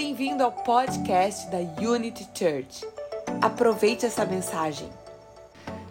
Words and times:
Bem-vindo 0.00 0.44
ao 0.44 0.52
podcast 0.52 1.50
da 1.50 1.58
Unity 1.58 2.24
Church. 2.32 2.86
Aproveite 3.42 4.06
essa 4.06 4.24
mensagem. 4.24 4.88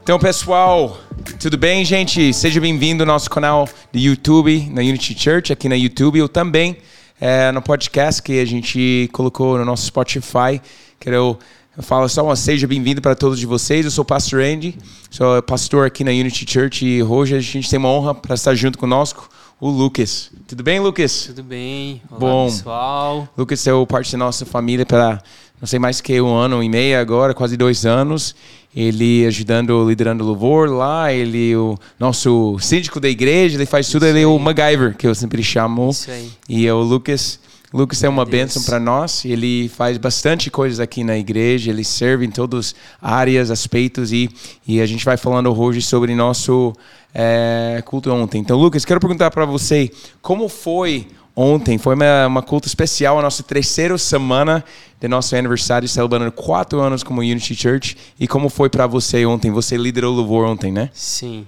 Então, 0.02 0.18
pessoal, 0.18 0.98
tudo 1.38 1.58
bem, 1.58 1.84
gente? 1.84 2.34
Seja 2.34 2.62
bem-vindo 2.62 3.04
ao 3.04 3.08
nosso 3.08 3.30
canal 3.30 3.68
do 3.92 4.00
YouTube, 4.00 4.70
na 4.72 4.80
Unity 4.80 5.14
Church, 5.14 5.52
aqui 5.52 5.68
na 5.68 5.76
YouTube, 5.76 6.22
ou 6.22 6.30
também 6.30 6.78
é, 7.20 7.52
no 7.52 7.62
podcast 7.62 8.24
que 8.24 8.40
a 8.40 8.46
gente 8.46 9.10
colocou 9.12 9.58
no 9.58 9.66
nosso 9.66 9.86
Spotify. 9.86 10.62
Quero 10.98 11.38
eu 11.78 12.08
só 12.08 12.24
uma 12.24 12.38
seja 12.38 12.66
bem-vindo 12.66 13.02
para 13.02 13.14
todos 13.14 13.38
de 13.38 13.46
vocês. 13.46 13.84
Eu 13.84 13.92
sou 13.92 14.04
o 14.04 14.06
pastor 14.06 14.40
Andy, 14.42 14.78
sou 15.12 15.44
pastor 15.44 15.86
aqui 15.86 16.06
na 16.06 16.12
Unity 16.12 16.50
Church 16.50 16.86
e 16.86 17.04
hoje 17.04 17.36
a 17.36 17.42
gente 17.42 17.70
tem 17.70 17.78
uma 17.78 17.90
honra 17.90 18.16
para 18.16 18.36
estar 18.36 18.56
junto 18.56 18.78
conosco 18.78 19.30
o 19.60 19.70
Lucas. 19.70 20.30
Tudo 20.48 20.64
bem, 20.64 20.80
Lucas? 20.80 21.26
Tudo 21.28 21.44
bem. 21.44 22.02
Olá, 22.10 22.20
Bom. 22.20 22.46
pessoal. 22.46 23.28
Lucas 23.38 23.66
é 23.66 23.74
o 23.74 23.86
parte 23.86 24.12
da 24.12 24.18
nossa 24.20 24.46
família 24.46 24.86
para 24.86 25.22
não 25.60 25.68
sei 25.68 25.80
mais 25.80 26.00
que 26.00 26.22
um 26.22 26.36
ano 26.36 26.62
e 26.62 26.70
meio 26.70 27.00
agora, 27.00 27.34
quase 27.34 27.58
dois 27.58 27.86
anos. 27.86 28.36
Ele 28.76 29.26
ajudando, 29.26 29.88
liderando 29.90 30.24
o 30.24 30.28
louvor 30.28 30.70
lá. 30.70 31.12
Ele 31.12 31.56
o 31.56 31.78
nosso 32.00 32.58
síndico 32.60 33.00
da 33.00 33.10
igreja. 33.10 33.58
Ele 33.58 33.66
faz 33.66 33.90
tudo. 33.90 34.06
ele 34.06 34.22
é 34.22 34.28
o 34.28 34.38
MacGyver, 34.38 34.96
que 34.96 35.08
eu 35.08 35.16
sempre 35.16 35.42
chamo. 35.42 35.90
Isso 35.90 36.12
aí. 36.12 36.32
E 36.48 36.68
é 36.68 36.74
o 36.74 36.82
Lucas. 36.82 37.40
Lucas 37.78 38.04
é 38.04 38.10
uma 38.10 38.26
bênção 38.26 38.64
para 38.64 38.80
nós. 38.80 39.24
Ele 39.24 39.70
faz 39.70 40.00
bastante 40.00 40.50
coisas 40.50 40.80
aqui 40.80 41.04
na 41.04 41.16
igreja. 41.16 41.70
Ele 41.70 41.84
serve 41.84 42.26
em 42.26 42.32
todas 42.32 42.74
as 43.00 43.12
áreas, 43.12 43.52
aspectos 43.52 44.12
e, 44.12 44.32
e 44.68 44.82
a 44.82 44.86
gente 44.88 45.06
vai 45.06 45.16
falando 45.16 45.56
hoje 45.56 45.80
sobre 45.84 46.16
nosso 46.16 46.74
é, 47.14 47.80
culto 47.86 48.12
ontem. 48.12 48.42
Então, 48.42 48.58
Lucas, 48.58 48.84
quero 48.84 49.00
perguntar 49.00 49.30
para 49.30 49.46
você 49.46 49.92
como 50.24 50.50
foi 50.50 51.06
ontem. 51.36 51.78
Foi 51.78 51.94
uma, 51.94 52.26
uma 52.26 52.42
culto 52.42 52.68
especial, 52.68 53.20
a 53.20 53.22
nossa 53.22 53.44
terceira 53.44 53.96
semana 54.00 54.66
de 55.00 55.08
nosso 55.08 55.36
aniversário, 55.36 55.88
celebrando 55.88 56.32
quatro 56.32 56.80
anos 56.80 57.04
como 57.04 57.22
Unity 57.22 57.54
Church. 57.54 57.96
E 58.20 58.28
como 58.28 58.50
foi 58.50 58.72
para 58.72 58.88
você 58.88 59.24
ontem? 59.24 59.52
Você 59.52 59.78
liderou 59.78 60.16
o 60.16 60.18
louvor 60.18 60.48
ontem, 60.48 60.72
né? 60.72 60.90
Sim. 60.94 61.46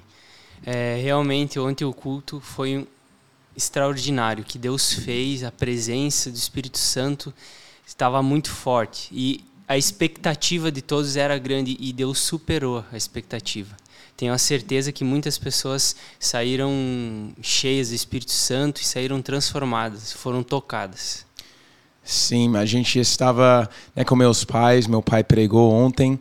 É, 0.64 0.99
realmente, 1.02 1.59
ontem 1.59 1.86
o 1.86 1.93
culto 1.93 2.39
foi 2.39 2.88
extraordinário. 3.55 4.44
Que 4.44 4.58
Deus 4.58 4.94
fez, 4.94 5.44
a 5.44 5.52
presença 5.52 6.30
do 6.30 6.36
Espírito 6.36 6.78
Santo 6.78 7.33
estava 7.86 8.22
muito 8.22 8.50
forte. 8.50 9.09
E 9.11 9.44
a 9.67 9.78
expectativa 9.78 10.72
de 10.72 10.81
todos 10.81 11.16
era 11.16 11.38
grande 11.38 11.77
e 11.80 11.94
Deus 11.94 12.20
superou 12.20 12.83
a 12.92 12.97
expectativa. 12.97 13.75
Tenho 14.17 14.33
a 14.33 14.38
certeza 14.38 14.92
que 14.92 15.03
muitas 15.03 15.38
pessoas 15.38 15.95
saíram 16.20 17.31
cheias 17.42 17.89
do 17.89 17.95
Espírito 17.95 18.31
Santo 18.31 18.81
e 18.81 18.86
saíram 18.86 19.22
transformadas, 19.22 20.11
foram 20.11 20.44
tocadas. 20.44 21.25
Sim, 22.03 22.58
a 22.58 22.66
gente 22.66 23.00
estava 23.00 23.70
né, 23.95 24.03
com 24.03 24.16
meus 24.16 24.44
pais, 24.44 24.88
meu 24.88 25.02
pai 25.02 25.23
pregou 25.23 25.72
ontem 25.72 26.20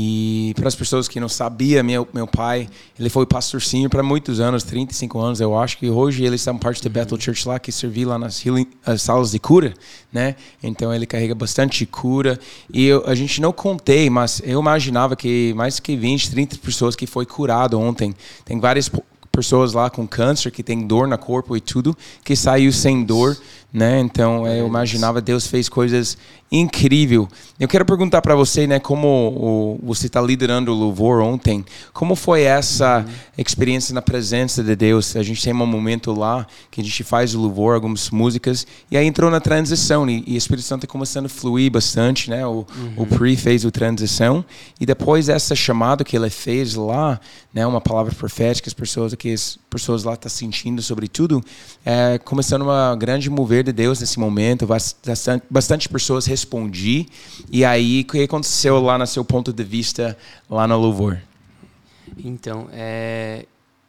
e 0.00 0.54
para 0.54 0.68
as 0.68 0.76
pessoas 0.76 1.08
que 1.08 1.18
não 1.18 1.28
sabiam, 1.28 1.82
meu, 1.82 2.06
meu 2.14 2.26
pai, 2.28 2.68
ele 2.96 3.10
foi 3.10 3.26
pastorzinho 3.26 3.90
para 3.90 4.00
muitos 4.00 4.38
anos, 4.38 4.62
35 4.62 5.18
anos 5.18 5.40
eu 5.40 5.58
acho, 5.58 5.76
que 5.76 5.90
hoje 5.90 6.24
ele 6.24 6.36
está 6.36 6.54
parte 6.54 6.80
da 6.84 6.88
Bethel 6.88 7.20
Church 7.20 7.48
lá, 7.48 7.58
que 7.58 7.72
servi 7.72 8.04
lá 8.04 8.16
nas 8.16 8.46
healing, 8.46 8.68
as 8.86 9.02
salas 9.02 9.32
de 9.32 9.40
cura, 9.40 9.74
né? 10.12 10.36
Então 10.62 10.94
ele 10.94 11.04
carrega 11.04 11.34
bastante 11.34 11.84
cura 11.84 12.38
e 12.72 12.86
eu, 12.86 13.02
a 13.08 13.14
gente 13.16 13.40
não 13.40 13.52
contei, 13.52 14.08
mas 14.08 14.40
eu 14.44 14.60
imaginava 14.60 15.16
que 15.16 15.52
mais 15.56 15.80
que 15.80 15.96
20, 15.96 16.30
30 16.30 16.58
pessoas 16.58 16.94
que 16.94 17.04
foi 17.04 17.26
curado 17.26 17.76
ontem. 17.76 18.14
Tem 18.44 18.60
várias 18.60 18.88
pessoas 19.32 19.72
lá 19.72 19.90
com 19.90 20.06
câncer 20.06 20.52
que 20.52 20.62
tem 20.62 20.86
dor 20.86 21.08
no 21.08 21.18
corpo 21.18 21.56
e 21.56 21.60
tudo 21.60 21.96
que 22.24 22.36
saiu 22.36 22.72
sem 22.72 23.02
dor, 23.02 23.36
né? 23.72 23.98
Então 23.98 24.46
eu 24.46 24.66
imaginava 24.66 25.20
Deus 25.20 25.48
fez 25.48 25.68
coisas 25.68 26.16
incrível. 26.50 27.28
Eu 27.60 27.68
quero 27.68 27.84
perguntar 27.84 28.22
para 28.22 28.34
você, 28.34 28.66
né, 28.66 28.78
como 28.78 29.06
o, 29.06 29.80
você 29.86 30.06
está 30.06 30.20
liderando 30.20 30.72
o 30.72 30.74
louvor 30.74 31.20
ontem, 31.20 31.64
como 31.92 32.14
foi 32.14 32.42
essa 32.42 33.04
experiência 33.36 33.94
na 33.94 34.00
presença 34.00 34.62
de 34.62 34.74
Deus? 34.74 35.14
A 35.16 35.22
gente 35.22 35.42
tem 35.42 35.52
um 35.52 35.66
momento 35.66 36.12
lá 36.12 36.46
que 36.70 36.80
a 36.80 36.84
gente 36.84 37.04
faz 37.04 37.34
o 37.34 37.40
louvor, 37.40 37.74
algumas 37.74 38.10
músicas 38.10 38.66
e 38.90 38.96
aí 38.96 39.06
entrou 39.06 39.30
na 39.30 39.40
transição 39.40 40.08
e, 40.08 40.24
e 40.26 40.34
o 40.34 40.38
Espírito 40.38 40.64
Santo 40.64 40.84
está 40.84 40.92
começando 40.92 41.26
a 41.26 41.28
fluir 41.28 41.70
bastante, 41.70 42.30
né? 42.30 42.46
O, 42.46 42.66
o 42.96 43.06
Pri 43.06 43.36
fez 43.36 43.66
a 43.66 43.70
transição 43.70 44.44
e 44.80 44.86
depois 44.86 45.28
essa 45.28 45.54
chamada 45.54 46.04
que 46.04 46.16
ele 46.16 46.30
fez 46.30 46.74
lá, 46.74 47.20
né, 47.52 47.66
uma 47.66 47.80
palavra 47.80 48.14
profética, 48.14 48.68
as 48.68 48.74
pessoas 48.74 49.14
que 49.14 49.32
as 49.32 49.58
pessoas 49.68 50.04
lá 50.04 50.14
estão 50.14 50.30
sentindo 50.30 50.80
sobre 50.80 51.08
tudo, 51.08 51.44
é, 51.84 52.18
começando 52.18 52.62
uma 52.62 52.94
grande 52.96 53.28
mover 53.28 53.64
de 53.64 53.72
Deus 53.72 54.00
nesse 54.00 54.18
momento, 54.18 54.66
bas- 54.66 54.96
bastante, 55.04 55.44
bastante 55.50 55.88
pessoas 55.88 56.26
respondi 56.38 57.06
e 57.50 57.64
aí 57.64 58.02
o 58.02 58.04
que 58.04 58.22
aconteceu 58.22 58.80
lá 58.80 58.96
no 58.96 59.06
seu 59.06 59.24
ponto 59.24 59.52
de 59.52 59.64
vista 59.64 60.16
lá 60.48 60.66
no 60.68 60.78
louvor? 60.78 61.20
Então, 62.16 62.68
é, 62.72 63.44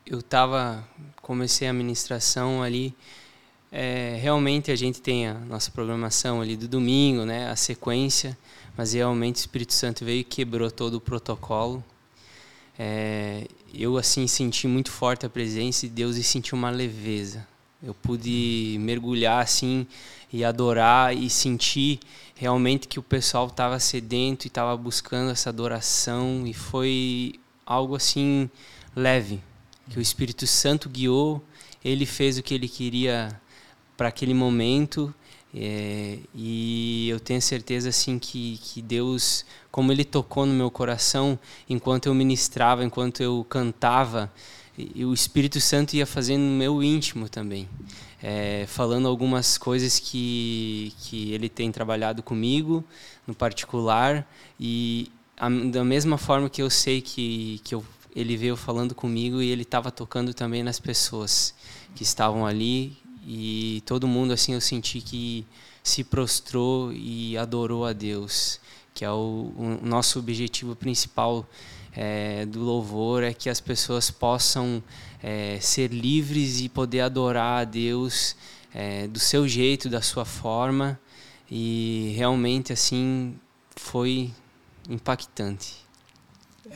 eu 0.05 0.21
tava 0.21 0.83
comecei 1.21 1.67
a 1.67 1.73
ministração 1.73 2.63
ali. 2.63 2.93
é, 3.71 4.17
realmente 4.19 4.71
a 4.71 4.75
gente 4.75 4.99
tem 4.99 5.27
a 5.27 5.35
nossa 5.35 5.69
programação 5.69 6.41
ali 6.41 6.57
do 6.57 6.67
domingo, 6.67 7.23
né, 7.23 7.51
a 7.51 7.55
sequência, 7.55 8.35
mas 8.75 8.93
realmente 8.93 9.35
o 9.35 9.39
Espírito 9.39 9.73
Santo 9.73 10.03
veio 10.03 10.21
e 10.21 10.23
quebrou 10.23 10.71
todo 10.71 10.95
o 10.95 11.01
protocolo. 11.01 11.83
É, 12.79 13.45
eu 13.73 13.95
assim 13.97 14.25
senti 14.25 14.67
muito 14.67 14.89
forte 14.89 15.25
a 15.25 15.29
presença 15.29 15.85
de 15.85 15.93
Deus 15.93 16.15
e 16.15 16.23
senti 16.23 16.55
uma 16.55 16.71
leveza. 16.71 17.45
Eu 17.81 17.93
pude 17.93 18.77
mergulhar 18.79 19.41
assim 19.41 19.87
e 20.31 20.43
adorar 20.43 21.15
e 21.15 21.29
sentir 21.29 21.99
realmente 22.35 22.87
que 22.87 22.99
o 22.99 23.03
pessoal 23.03 23.47
estava 23.47 23.79
sedento 23.79 24.45
e 24.45 24.49
estava 24.49 24.75
buscando 24.75 25.31
essa 25.31 25.49
adoração 25.49 26.45
e 26.45 26.53
foi 26.53 27.35
algo 27.65 27.95
assim 27.95 28.49
leve, 28.95 29.41
que 29.89 29.97
o 29.97 30.01
Espírito 30.01 30.45
Santo 30.45 30.89
guiou, 30.89 31.43
ele 31.83 32.05
fez 32.05 32.37
o 32.37 32.43
que 32.43 32.53
ele 32.53 32.67
queria 32.67 33.39
para 33.95 34.09
aquele 34.09 34.33
momento 34.33 35.13
é, 35.53 36.19
e 36.35 37.09
eu 37.09 37.19
tenho 37.19 37.41
certeza 37.41 37.89
assim 37.89 38.19
que, 38.19 38.59
que 38.61 38.81
Deus, 38.81 39.45
como 39.71 39.91
Ele 39.91 40.05
tocou 40.05 40.45
no 40.45 40.53
meu 40.53 40.69
coração 40.69 41.39
enquanto 41.67 42.05
eu 42.05 42.13
ministrava, 42.13 42.83
enquanto 42.83 43.21
eu 43.21 43.45
cantava, 43.49 44.31
e, 44.95 45.05
o 45.05 45.13
Espírito 45.13 45.59
Santo 45.59 45.95
ia 45.95 46.05
fazendo 46.05 46.41
no 46.41 46.55
meu 46.57 46.81
íntimo 46.81 47.27
também, 47.27 47.67
é, 48.21 48.65
falando 48.67 49.07
algumas 49.07 49.57
coisas 49.57 49.99
que 49.99 50.93
que 51.01 51.33
Ele 51.33 51.49
tem 51.49 51.71
trabalhado 51.71 52.23
comigo 52.23 52.83
no 53.27 53.33
particular 53.35 54.27
e 54.59 55.11
a, 55.37 55.49
da 55.49 55.83
mesma 55.83 56.17
forma 56.17 56.49
que 56.49 56.61
eu 56.61 56.69
sei 56.69 57.01
que 57.01 57.61
que 57.63 57.75
eu, 57.75 57.85
Ele 58.15 58.37
veio 58.37 58.55
falando 58.55 58.95
comigo 58.95 59.41
e 59.41 59.49
Ele 59.49 59.63
estava 59.63 59.91
tocando 59.91 60.33
também 60.33 60.63
nas 60.63 60.79
pessoas 60.79 61.53
que 61.95 62.03
estavam 62.03 62.45
ali 62.45 62.97
e 63.25 63.83
todo 63.85 64.07
mundo 64.07 64.31
assim 64.31 64.53
eu 64.53 64.61
senti 64.61 65.01
que 65.01 65.45
se 65.83 66.03
prostrou 66.03 66.93
e 66.93 67.37
adorou 67.37 67.85
a 67.85 67.93
Deus 67.93 68.59
que 68.99 69.05
é 69.05 69.09
o, 69.09 69.53
o 69.55 69.79
nosso 69.81 70.19
objetivo 70.19 70.75
principal 70.75 71.47
é, 71.95 72.45
do 72.45 72.59
louvor 72.59 73.23
é 73.23 73.33
que 73.33 73.49
as 73.49 73.61
pessoas 73.61 74.11
possam 74.11 74.83
é, 75.23 75.57
ser 75.61 75.89
livres 75.93 76.59
e 76.59 76.67
poder 76.67 76.99
adorar 76.99 77.61
a 77.61 77.63
Deus 77.63 78.35
é, 78.73 79.07
do 79.07 79.17
seu 79.17 79.47
jeito 79.47 79.89
da 79.89 80.01
sua 80.01 80.25
forma 80.25 80.99
e 81.49 82.13
realmente 82.17 82.73
assim 82.73 83.35
foi 83.73 84.31
impactante 84.89 85.77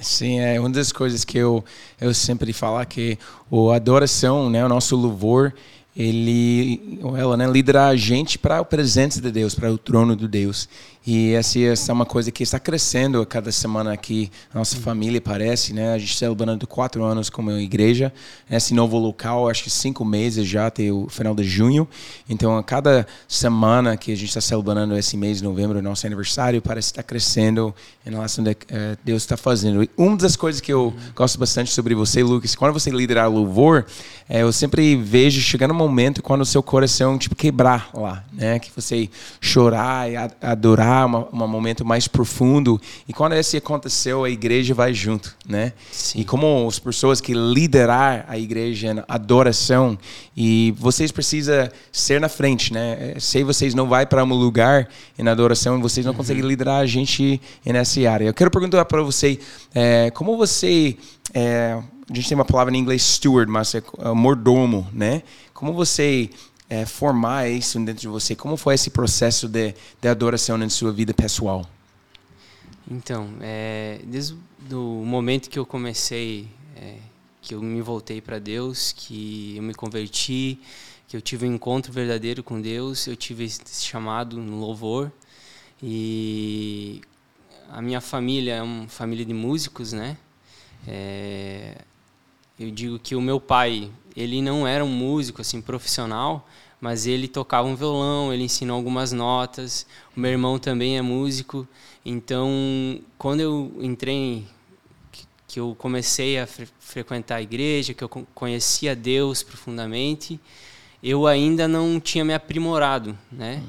Sim, 0.01 0.39
é 0.39 0.57
uma 0.57 0.69
das 0.69 0.93
coisas 0.93 1.25
que 1.25 1.37
eu, 1.37 1.61
eu 1.99 2.13
sempre 2.13 2.53
falo 2.53 2.83
que 2.85 3.19
o 3.51 3.69
adoração, 3.69 4.49
né, 4.49 4.65
o 4.65 4.69
nosso 4.69 4.95
louvor, 4.95 5.53
ele, 5.95 6.99
ou 7.03 7.15
ela, 7.15 7.37
né, 7.37 7.47
lidera 7.47 7.87
a 7.87 7.95
gente 7.95 8.39
para 8.39 8.59
a 8.59 8.65
presença 8.65 9.21
de 9.21 9.31
Deus, 9.31 9.53
para 9.53 9.71
o 9.71 9.77
trono 9.77 10.15
de 10.15 10.27
Deus. 10.27 10.67
E 11.05 11.33
essa, 11.33 11.59
essa 11.59 11.91
é 11.91 11.93
uma 11.93 12.05
coisa 12.05 12.31
que 12.31 12.43
está 12.43 12.57
crescendo 12.57 13.21
a 13.21 13.25
cada 13.25 13.51
semana 13.51 13.91
aqui. 13.91 14.31
Nossa 14.53 14.77
família 14.77 15.19
parece, 15.19 15.73
né? 15.73 15.93
A 15.93 15.97
gente 15.97 16.17
celebrando 16.17 16.65
quatro 16.65 17.03
anos 17.03 17.29
como 17.29 17.51
igreja. 17.51 18.13
Esse 18.49 18.73
novo 18.73 18.97
local, 18.97 19.49
acho 19.49 19.63
que 19.63 19.69
cinco 19.69 20.05
meses 20.05 20.47
já, 20.47 20.67
até 20.67 20.89
o 20.91 21.09
final 21.09 21.35
de 21.35 21.43
junho. 21.43 21.85
Então, 22.29 22.57
a 22.57 22.63
cada 22.63 23.05
semana 23.27 23.97
que 23.97 24.13
a 24.13 24.15
gente 24.15 24.29
está 24.29 24.39
celebrando 24.39 24.95
esse 24.95 25.17
mês 25.17 25.39
de 25.39 25.43
novembro, 25.43 25.81
nosso 25.81 26.05
aniversário, 26.05 26.61
parece 26.61 26.91
estar 26.91 27.03
crescendo 27.03 27.75
em 28.05 28.11
relação 28.11 28.45
a 28.45 28.51
eh, 28.51 28.97
Deus 29.03 29.23
está 29.23 29.35
fazendo. 29.35 29.83
E 29.83 29.89
uma 29.97 30.15
das 30.15 30.37
coisas 30.37 30.61
que 30.61 30.71
eu 30.71 30.93
gosto 31.13 31.37
bastante 31.37 31.71
sobre 31.71 31.93
você, 31.95 32.23
Lucas, 32.23 32.55
quando 32.55 32.71
você 32.71 32.89
liderar 32.89 33.29
louvor, 33.29 33.85
eh, 34.29 34.41
eu 34.41 34.53
sempre 34.53 34.95
vejo 34.95 35.41
chegando 35.41 35.71
um 35.71 35.77
momento 35.77 36.23
quando 36.23 36.41
o 36.41 36.45
seu 36.45 36.63
coração 36.63 37.17
tipo 37.17 37.35
quebrar 37.35 37.89
lá, 37.93 38.23
né? 38.31 38.57
Que 38.57 38.71
você 38.73 39.09
chorar 39.41 40.09
e 40.09 40.15
adorar 40.41 40.92
orar, 40.93 41.07
um 41.07 41.47
momento 41.47 41.83
mais 41.83 42.07
profundo. 42.07 42.79
E 43.07 43.13
quando 43.13 43.33
esse 43.33 43.57
aconteceu, 43.57 44.23
a 44.23 44.29
igreja 44.29 44.73
vai 44.73 44.93
junto, 44.93 45.35
né? 45.47 45.73
Sim. 45.91 46.19
E 46.19 46.25
como 46.25 46.67
as 46.67 46.79
pessoas 46.79 47.19
que 47.19 47.33
liderar 47.33 48.25
a 48.27 48.37
igreja 48.37 48.93
na 48.93 49.03
adoração, 49.07 49.97
e 50.35 50.73
vocês 50.77 51.11
precisam 51.11 51.69
ser 51.91 52.21
na 52.21 52.29
frente, 52.29 52.71
né? 52.71 53.15
Se 53.19 53.43
vocês 53.43 53.73
não 53.73 53.87
vai 53.87 54.05
para 54.05 54.23
um 54.23 54.33
lugar 54.33 54.87
na 55.17 55.31
adoração, 55.31 55.81
vocês 55.81 56.05
não 56.05 56.11
uhum. 56.11 56.17
conseguem 56.17 56.43
liderar 56.43 56.81
a 56.81 56.85
gente 56.85 57.41
nessa 57.65 58.09
área. 58.09 58.25
Eu 58.25 58.33
quero 58.33 58.51
perguntar 58.51 58.85
para 58.85 59.01
você, 59.01 59.39
é, 59.73 60.11
como 60.11 60.37
você 60.37 60.97
é, 61.33 61.79
a 62.09 62.13
gente 62.13 62.27
tem 62.27 62.35
uma 62.35 62.45
palavra 62.45 62.75
em 62.75 62.79
inglês 62.79 63.01
steward, 63.01 63.49
mas 63.51 63.73
é, 63.75 63.81
é 63.99 64.09
mordomo, 64.13 64.87
né? 64.91 65.23
Como 65.53 65.73
você 65.73 66.29
é, 66.73 66.85
formar 66.87 67.47
isso 67.47 67.79
dentro 67.79 68.01
de 68.01 68.07
você? 68.07 68.35
Como 68.35 68.57
foi 68.57 68.73
esse 68.73 68.89
processo 68.89 69.47
de, 69.47 69.75
de 70.01 70.07
adoração 70.07 70.57
na 70.57 70.67
sua 70.69 70.91
vida 70.91 71.13
pessoal? 71.13 71.69
Então, 72.89 73.29
é, 73.41 73.99
desde 74.05 74.35
o 74.71 75.03
momento 75.05 75.51
que 75.51 75.59
eu 75.59 75.67
comecei, 75.67 76.47
é, 76.75 76.97
que 77.41 77.53
eu 77.53 77.61
me 77.61 77.79
voltei 77.81 78.19
para 78.19 78.39
Deus, 78.39 78.91
que 78.91 79.55
eu 79.55 79.61
me 79.61 79.75
converti, 79.75 80.59
que 81.07 81.15
eu 81.15 81.21
tive 81.21 81.47
um 81.47 81.53
encontro 81.53 81.93
verdadeiro 81.93 82.41
com 82.41 82.59
Deus, 82.59 83.05
eu 83.05 83.15
tive 83.15 83.43
esse 83.43 83.85
chamado 83.85 84.37
no 84.37 84.59
louvor 84.59 85.11
e 85.81 87.01
a 87.69 87.83
minha 87.83 88.01
família 88.01 88.55
é 88.55 88.61
uma 88.63 88.87
família 88.87 89.23
de 89.23 89.33
músicos, 89.33 89.93
né? 89.93 90.17
É, 90.87 91.77
eu 92.59 92.69
digo 92.69 92.99
que 92.99 93.15
o 93.15 93.21
meu 93.21 93.39
pai, 93.39 93.91
ele 94.15 94.41
não 94.41 94.67
era 94.67 94.85
um 94.85 94.89
músico 94.89 95.41
assim 95.41 95.61
profissional, 95.61 96.47
mas 96.79 97.07
ele 97.07 97.27
tocava 97.27 97.67
um 97.67 97.75
violão, 97.75 98.33
ele 98.33 98.43
ensinou 98.43 98.75
algumas 98.75 99.11
notas. 99.11 99.87
O 100.15 100.19
meu 100.19 100.31
irmão 100.31 100.59
também 100.59 100.97
é 100.97 101.01
músico, 101.01 101.67
então 102.05 102.99
quando 103.17 103.39
eu 103.39 103.71
entrei 103.79 104.45
que 105.47 105.59
eu 105.59 105.75
comecei 105.77 106.39
a 106.39 106.47
fre 106.47 106.67
frequentar 106.79 107.35
a 107.35 107.41
igreja, 107.41 107.93
que 107.93 108.03
eu 108.03 108.09
conhecia 108.09 108.95
Deus 108.95 109.43
profundamente, 109.43 110.39
eu 111.01 111.25
ainda 111.25 111.67
não 111.67 111.99
tinha 111.99 112.23
me 112.23 112.33
aprimorado, 112.33 113.17
né? 113.31 113.63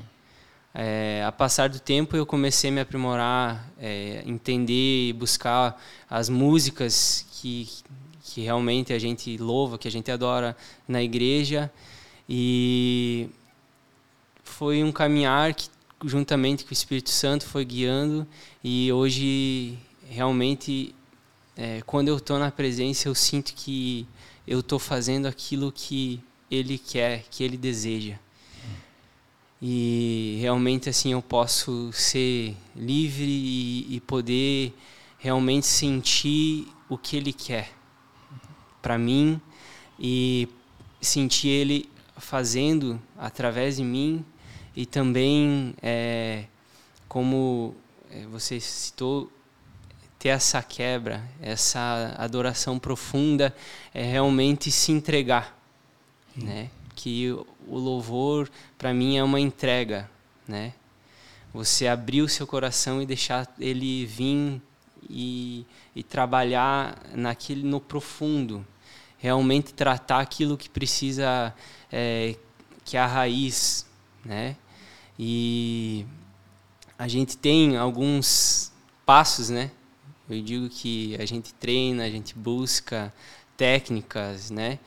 É, 0.74 1.22
a 1.26 1.30
passar 1.30 1.68
do 1.68 1.78
tempo 1.78 2.16
eu 2.16 2.26
comecei 2.26 2.68
a 2.68 2.72
me 2.72 2.80
aprimorar, 2.80 3.70
é, 3.78 4.22
entender 4.26 5.08
e 5.08 5.12
buscar 5.12 5.80
as 6.10 6.28
músicas 6.28 7.24
que 7.32 7.68
que 8.24 8.40
realmente 8.40 8.92
a 8.92 8.98
gente 8.98 9.36
louva, 9.36 9.76
que 9.76 9.86
a 9.86 9.90
gente 9.90 10.10
adora 10.10 10.56
na 10.88 11.02
igreja. 11.02 11.70
E 12.26 13.28
foi 14.42 14.82
um 14.82 14.90
caminhar 14.90 15.52
que, 15.52 15.68
juntamente 16.06 16.64
com 16.64 16.70
o 16.70 16.72
Espírito 16.72 17.10
Santo, 17.10 17.44
foi 17.44 17.66
guiando. 17.66 18.26
E 18.62 18.90
hoje, 18.90 19.78
realmente, 20.08 20.94
é, 21.54 21.82
quando 21.84 22.08
eu 22.08 22.16
estou 22.16 22.38
na 22.38 22.50
presença, 22.50 23.08
eu 23.08 23.14
sinto 23.14 23.52
que 23.52 24.06
eu 24.48 24.60
estou 24.60 24.78
fazendo 24.78 25.26
aquilo 25.26 25.70
que 25.70 26.18
Ele 26.50 26.78
quer, 26.78 27.24
que 27.30 27.44
Ele 27.44 27.58
deseja. 27.58 28.18
E 29.60 30.38
realmente, 30.40 30.88
assim, 30.88 31.12
eu 31.12 31.20
posso 31.20 31.90
ser 31.92 32.56
livre 32.74 33.30
e, 33.30 33.96
e 33.96 34.00
poder 34.00 34.72
realmente 35.18 35.66
sentir 35.66 36.66
o 36.88 36.96
que 36.96 37.18
Ele 37.18 37.32
quer 37.32 37.83
para 38.84 38.98
mim 38.98 39.40
e 39.98 40.46
sentir 41.00 41.48
Ele 41.48 41.88
fazendo 42.18 43.00
através 43.16 43.76
de 43.78 43.82
mim 43.82 44.22
e 44.76 44.84
também 44.84 45.74
é, 45.82 46.44
como 47.08 47.74
é, 48.10 48.26
você 48.26 48.60
citou 48.60 49.32
ter 50.18 50.28
essa 50.28 50.62
quebra, 50.62 51.26
essa 51.40 52.14
adoração 52.18 52.78
profunda 52.78 53.56
é 53.94 54.02
realmente 54.02 54.70
se 54.70 54.92
entregar, 54.92 55.58
Sim. 56.34 56.44
né? 56.44 56.70
Que 56.94 57.30
o 57.66 57.78
louvor 57.78 58.50
para 58.76 58.92
mim 58.92 59.16
é 59.16 59.24
uma 59.24 59.40
entrega, 59.40 60.10
né? 60.46 60.74
Você 61.54 61.86
abrir 61.86 62.20
o 62.20 62.28
seu 62.28 62.46
coração 62.46 63.00
e 63.00 63.06
deixar 63.06 63.50
ele 63.58 64.04
vir 64.04 64.60
e, 65.08 65.66
e 65.94 66.02
trabalhar 66.02 67.00
naquele 67.14 67.62
no 67.62 67.80
profundo, 67.80 68.66
realmente 69.24 69.72
tratar 69.72 70.20
aquilo 70.20 70.54
que 70.54 70.68
precisa, 70.68 71.54
é, 71.90 72.36
que 72.84 72.94
é 72.94 73.00
a 73.00 73.06
raiz, 73.06 73.86
né? 74.22 74.54
E 75.18 76.04
a 76.98 77.08
gente 77.08 77.34
tem 77.34 77.74
alguns 77.78 78.70
passos, 79.06 79.48
né? 79.48 79.70
Eu 80.28 80.42
digo 80.42 80.68
que 80.68 81.16
a 81.18 81.24
gente 81.24 81.54
treina, 81.54 82.04
a 82.04 82.10
gente 82.10 82.34
busca 82.34 83.10
técnicas, 83.56 84.50
né? 84.50 84.78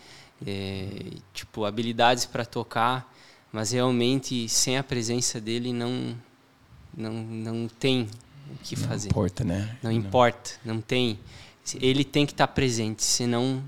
É, 0.46 1.14
tipo 1.34 1.66
habilidades 1.66 2.28
para 2.28 2.46
tocar, 2.46 3.12
mas 3.52 3.72
realmente 3.72 4.48
sem 4.48 4.78
a 4.78 4.84
presença 4.84 5.42
dele 5.42 5.74
não 5.74 6.16
não 6.96 7.12
não 7.12 7.68
tem 7.68 8.08
o 8.52 8.58
que 8.64 8.76
fazer. 8.76 9.10
Não 9.10 9.14
importa, 9.14 9.44
né? 9.44 9.78
Não, 9.82 9.90
não. 9.92 9.98
importa, 9.98 10.52
não 10.64 10.80
tem. 10.80 11.20
Ele 11.82 12.04
tem 12.04 12.24
que 12.24 12.34
estar 12.34 12.48
presente, 12.50 13.04
senão 13.04 13.64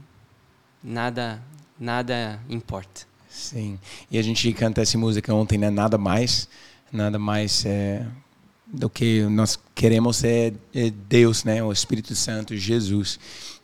nada, 0.84 1.42
nada 1.80 2.40
importa. 2.50 3.08
Sim. 3.30 3.80
E 4.10 4.18
a 4.18 4.22
gente 4.22 4.52
canta 4.54 4.82
essa 4.82 4.98
música 4.98 5.34
ontem, 5.34 5.58
né? 5.58 5.70
Nada 5.70 5.98
mais, 5.98 6.50
nada 6.92 7.20
mais 7.20 7.66
é, 7.66 8.06
do 8.68 8.90
que 8.90 9.24
nós 9.24 9.58
queremos 9.76 10.24
é, 10.24 10.54
é 10.74 10.90
Deus, 10.90 11.44
né? 11.44 11.64
O 11.64 11.72
Espírito 11.72 12.16
Santo, 12.16 12.56
Jesus. 12.58 13.20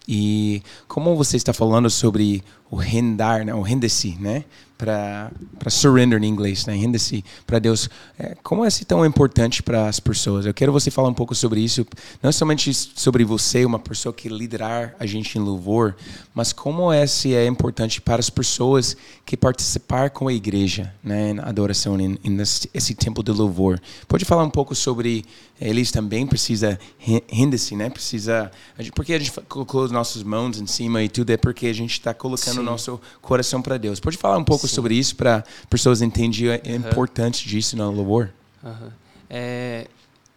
E 0.08 0.62
como 0.88 1.16
você 1.16 1.36
está 1.36 1.52
falando 1.52 1.90
sobre 1.90 2.44
o 2.70 2.76
rendar, 2.76 3.46
né? 3.46 3.54
o 3.54 3.62
render-se, 3.62 4.18
né? 4.20 4.46
para 4.78 5.32
surrender 5.70 6.22
em 6.22 6.28
inglês, 6.28 6.66
né? 6.66 6.76
Renda-se 6.76 7.24
para 7.48 7.60
Deus. 7.60 7.90
É, 8.20 8.36
como 8.44 8.66
é 8.66 8.70
tão 8.86 9.06
importante 9.06 9.64
para 9.64 9.88
as 9.88 10.00
pessoas? 10.00 10.46
Eu 10.46 10.54
quero 10.54 10.72
você 10.72 10.92
falar 10.92 11.08
um 11.08 11.14
pouco 11.14 11.34
sobre 11.34 11.62
isso, 11.62 11.86
não 12.22 12.32
somente 12.32 12.74
sobre 12.74 13.24
você, 13.24 13.64
uma 13.64 13.80
pessoa 13.80 14.14
que 14.14 14.28
liderar 14.28 14.94
a 15.00 15.06
gente 15.06 15.38
em 15.38 15.42
louvor, 15.42 15.96
mas 16.34 16.52
como 16.52 16.92
esse 16.94 17.34
é 17.34 17.48
importante 17.48 18.02
para 18.02 18.20
as 18.20 18.30
pessoas 18.30 18.98
que 19.26 19.38
participar 19.38 20.10
com 20.10 20.28
a 20.28 20.34
igreja, 20.34 20.94
né, 21.04 21.34
na 21.34 21.44
adoração, 21.44 22.00
em, 22.00 22.20
em 22.24 22.38
esse 22.74 22.96
tempo 22.96 23.24
de 23.24 23.32
louvor. 23.32 23.80
Pode 24.08 24.26
falar 24.26 24.44
um 24.44 24.50
pouco 24.50 24.76
sobre 24.76 25.26
eles 25.60 25.90
também 25.90 26.28
precisa 26.28 26.78
render-se, 26.98 27.76
né? 27.78 27.90
Precisa, 27.90 28.52
porque 28.94 29.14
a 29.14 29.20
gente 29.20 29.32
colocou 29.48 29.86
as 29.86 29.92
nossas 29.92 30.22
mãos 30.22 30.60
em 30.60 30.68
cima 30.68 31.02
e 31.02 31.08
tudo 31.08 31.30
é 31.30 31.38
porque 31.38 31.68
a 31.68 31.74
gente 31.74 31.92
está 31.92 32.14
colocando 32.14 32.62
nosso 32.66 33.00
coração 33.22 33.62
para 33.62 33.78
Deus. 33.78 34.00
Pode 34.00 34.18
falar 34.18 34.38
um 34.38 34.44
pouco 34.44 34.68
Sim. 34.68 34.76
sobre 34.76 34.96
isso 34.96 35.16
para 35.16 35.44
pessoas 35.70 36.02
entenderem 36.02 36.74
a 36.74 36.76
importância 36.76 37.48
disso 37.48 37.78
no 37.78 37.92
louvor? 37.92 38.34
Uhum. 38.64 38.92
É, 39.30 39.88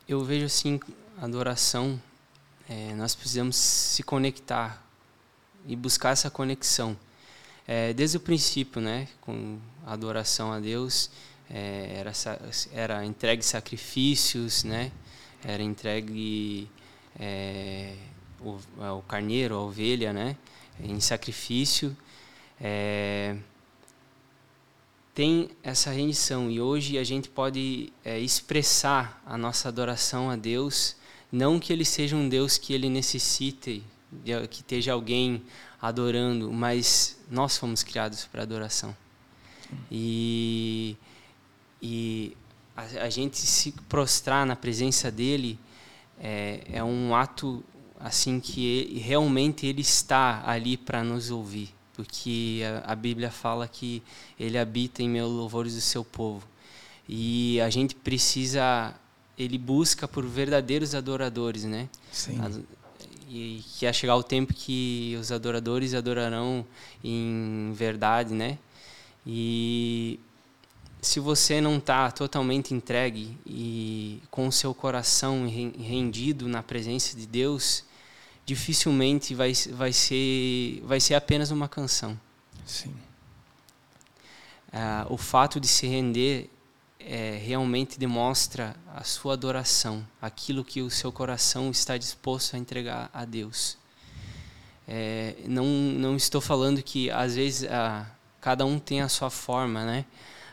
eu 0.09 0.25
vejo 0.25 0.47
assim, 0.47 0.81
adoração, 1.21 2.01
é, 2.69 2.95
nós 2.95 3.15
precisamos 3.15 3.57
se 3.57 4.03
conectar 4.03 4.83
e 5.67 5.77
buscar 5.77 6.11
essa 6.11 6.31
conexão. 6.31 6.97
É, 7.67 7.93
desde 7.93 8.17
o 8.17 8.21
princípio, 8.21 8.81
né, 8.81 9.09
com 9.21 9.59
a 9.87 9.93
adoração 9.93 10.53
a 10.53 10.59
Deus, 10.59 11.11
é, 11.51 11.97
era, 11.99 12.13
era 12.73 13.05
entregue 13.05 13.43
sacrifícios, 13.43 14.65
né, 14.65 14.91
era 15.45 15.63
entregue 15.63 16.69
é, 17.19 17.95
o, 18.41 18.59
o, 18.97 19.03
carneiro, 19.03 19.55
a 19.55 19.61
ovelha, 19.61 20.13
né, 20.13 20.37
em 20.81 21.01
sacrifício. 21.01 21.97
É, 22.61 23.37
tem 25.15 25.51
essa 25.63 25.91
rendição 25.91 26.51
e 26.51 26.61
hoje 26.61 26.99
a 26.99 27.05
gente 27.05 27.29
pode 27.29 27.93
é, 28.05 28.19
expressar 28.19 29.23
a 29.27 29.37
nossa 29.37 29.69
adoração 29.69 30.31
a 30.31 30.37
Deus, 30.37 30.97
não 31.31 31.59
que 31.59 31.73
Ele 31.73 31.85
seja 31.85 32.17
um 32.17 32.29
Deus 32.29 32.59
que 32.59 32.73
Ele 32.73 32.89
necessite, 32.89 33.83
que 34.51 34.61
esteja 34.61 34.93
alguém 34.93 35.43
adorando, 35.81 36.53
mas 36.53 37.19
nós 37.31 37.57
fomos 37.57 37.83
criados 37.83 38.27
para 38.27 38.43
adoração. 38.43 38.97
E, 39.91 40.97
e 41.83 42.37
a, 42.77 42.83
a, 43.05 43.11
gente 43.11 43.37
se 43.39 43.73
prostrar 43.89 44.47
na 44.47 44.57
presença 44.57 45.11
dele 45.11 45.59
é, 46.19 46.63
é 46.73 46.85
um 46.85 47.15
ato 47.15 47.63
assim 48.01 48.41
que 48.41 48.65
ele, 48.65 48.99
realmente 48.99 49.67
ele 49.67 49.83
está 49.83 50.43
ali 50.47 50.77
para 50.77 51.05
nos 51.05 51.31
ouvir 51.31 51.75
porque 51.99 52.61
a, 52.85 52.93
a, 52.93 52.95
Bíblia 52.95 53.29
fala 53.29 53.67
que 53.67 54.01
ele 54.39 54.57
habita 54.57 55.03
em 55.03 55.09
meus 55.09 55.33
louvores 55.33 55.75
do 55.75 55.81
seu 55.81 56.05
povo. 56.05 56.47
E 57.09 57.61
a 57.61 57.69
gente 57.71 57.97
precisa, 57.97 58.95
ele 59.37 59.59
busca 59.59 60.07
por 60.07 60.25
verdadeiros 60.25 60.95
adoradores, 60.95 61.65
né? 61.65 61.89
Sim. 62.13 62.65
E 63.29 63.65
que 63.75 63.85
ia 63.85 63.93
chegar 63.93 64.15
o 64.15 64.23
tempo 64.23 64.55
que 64.55 65.19
os 65.21 65.33
adoradores 65.33 65.93
adorarão 65.93 66.65
em 67.03 67.73
verdade, 67.75 68.33
né? 68.33 68.59
E 69.27 70.21
se 71.03 71.19
você 71.19 71.61
não 71.61 71.79
está 71.79 72.13
totalmente 72.13 72.73
entregue 72.73 73.37
e 73.45 74.23
com 74.31 74.47
o 74.47 74.53
seu 74.53 74.73
coração 74.73 75.49
rendido 75.49 76.47
na 76.47 76.63
presença 76.63 77.17
de 77.17 77.27
Deus, 77.27 77.83
dificilmente 78.49 79.35
vai, 79.35 79.53
vai, 79.73 79.93
ser, 79.93 80.81
vai 80.83 80.99
ser 80.99 81.15
apenas 81.15 81.51
uma 81.51 81.69
canção. 81.69 82.19
Sim. 82.65 82.95
Ah, 84.73 85.07
o 85.11 85.19
fato 85.19 85.61
de 85.61 85.69
se 85.69 85.87
render 85.87 86.49
é, 86.99 87.39
realmente 87.45 87.99
demonstra 87.99 88.75
a 88.97 89.05
sua 89.05 89.35
adoração, 89.35 90.03
aquilo 90.21 90.65
que 90.65 90.81
o 90.81 90.89
seu 90.89 91.13
coração 91.13 91.71
está 91.71 91.99
disposto 91.99 92.57
a 92.57 92.59
entregar 92.59 93.11
a 93.13 93.27
Deus. 93.27 93.77
É, 94.87 95.37
não, 95.47 95.67
não 95.67 96.17
estou 96.17 96.41
falando 96.41 96.83
que 96.83 97.11
às 97.11 97.37
vezes 97.37 97.71
a, 97.71 98.11
cada 98.41 98.65
um 98.65 98.79
tem 98.79 99.03
a 99.03 99.11
sua 99.11 99.29
forma, 99.29 99.85
né? 99.85 100.07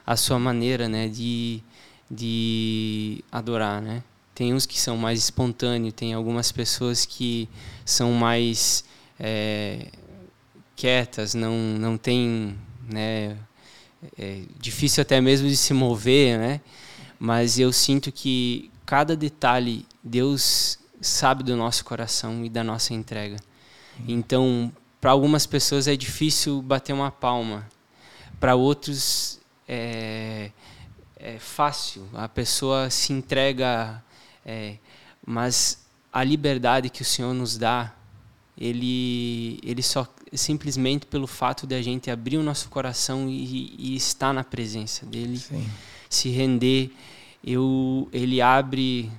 a 0.05 0.17
sua 0.17 0.37
maneira 0.37 0.89
né? 0.89 1.07
de, 1.07 1.63
de 2.11 3.23
adorar. 3.31 3.81
Né? 3.81 4.03
Tem 4.35 4.53
uns 4.53 4.65
que 4.65 4.79
são 4.79 4.97
mais 4.97 5.17
espontâneos, 5.17 5.93
tem 5.93 6.13
algumas 6.13 6.51
pessoas 6.51 7.05
que 7.05 7.49
são 7.83 8.11
mais 8.11 8.83
é, 9.19 9.87
quietas, 10.75 11.33
não, 11.33 11.55
não 11.55 11.97
tem 11.97 12.55
né, 12.87 13.37
é 14.17 14.41
difícil 14.59 15.01
até 15.01 15.19
mesmo 15.19 15.47
de 15.47 15.57
se 15.57 15.73
mover, 15.73 16.37
né? 16.37 16.61
Mas 17.17 17.57
eu 17.57 17.71
sinto 17.71 18.11
que 18.11 18.69
cada 18.85 19.15
detalhe 19.15 19.85
Deus 20.03 20.77
sabe 21.01 21.43
do 21.43 21.55
nosso 21.55 21.83
coração 21.85 22.45
e 22.45 22.49
da 22.49 22.63
nossa 22.63 22.93
entrega. 22.93 23.37
Então, 24.07 24.71
para 24.99 25.11
algumas 25.11 25.45
pessoas 25.45 25.87
é 25.87 25.95
difícil 25.95 26.61
bater 26.61 26.93
uma 26.93 27.11
palma, 27.11 27.67
para 28.39 28.55
outros 28.55 29.39
é, 29.67 30.51
é, 31.15 31.39
fácil. 31.39 32.07
A 32.13 32.27
pessoa 32.27 32.89
se 32.89 33.13
entrega, 33.13 34.03
é, 34.45 34.77
mas 35.25 35.85
a 36.13 36.23
liberdade 36.23 36.89
que 36.89 37.01
o 37.01 37.05
Senhor 37.05 37.33
nos 37.33 37.57
dá, 37.57 37.93
ele, 38.57 39.59
ele 39.63 39.81
só 39.81 40.07
simplesmente 40.33 41.05
pelo 41.05 41.27
fato 41.27 41.65
de 41.65 41.75
a 41.75 41.81
gente 41.81 42.09
abrir 42.11 42.37
o 42.37 42.43
nosso 42.43 42.69
coração 42.69 43.29
e, 43.29 43.75
e 43.77 43.95
estar 43.95 44.33
na 44.33 44.43
presença 44.43 45.05
dele, 45.05 45.37
Sim. 45.37 45.67
se 46.09 46.29
render, 46.29 46.91
eu, 47.43 48.07
ele 48.13 48.41
abre 48.41 49.11